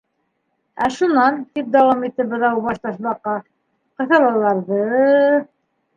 —Ә 0.85 0.87
шунан, 0.95 1.37
—тип 1.51 1.69
дауам 1.75 2.01
итте 2.09 2.27
Быҙаубаш 2.33 2.81
Ташбаҡа, 2.87 3.37
—ҡыҫалаларҙы... 3.45 4.85